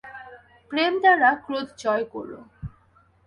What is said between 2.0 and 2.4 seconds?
কর।